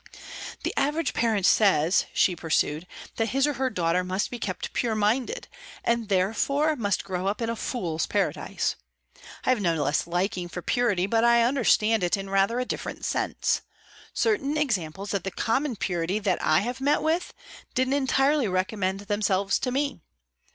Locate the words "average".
0.77-1.13